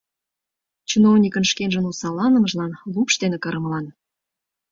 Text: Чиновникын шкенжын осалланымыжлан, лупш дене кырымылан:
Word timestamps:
Чиновникын 0.89 1.43
шкенжын 1.51 1.85
осалланымыжлан, 1.91 2.71
лупш 2.93 3.15
дене 3.21 3.37
кырымылан: 3.43 3.85